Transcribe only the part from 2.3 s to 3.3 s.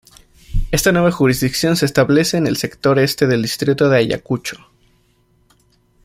en el sector este